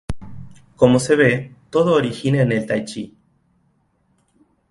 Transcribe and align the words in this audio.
Como 0.77 0.97
se 0.97 1.15
ve, 1.15 1.55
todo 1.69 1.93
origina 1.93 2.41
en 2.41 2.51
el 2.53 2.65
Taiji. 2.65 3.15